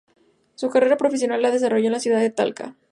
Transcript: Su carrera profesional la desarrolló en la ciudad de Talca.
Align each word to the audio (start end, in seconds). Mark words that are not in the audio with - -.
Su 0.55 0.71
carrera 0.71 0.97
profesional 0.97 1.43
la 1.43 1.51
desarrolló 1.51 1.85
en 1.85 1.91
la 1.91 1.99
ciudad 1.99 2.19
de 2.21 2.31
Talca. 2.31 2.75